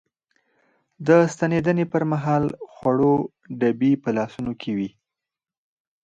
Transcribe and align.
د 1.07 1.09
ستنېدنې 1.33 1.85
پر 1.91 2.03
مهال 2.11 2.43
خوړو 2.73 3.13
ډبي 3.59 3.91
په 4.03 4.09
لاسونو 4.17 4.51
کې 4.61 4.71
وې. 4.77 4.89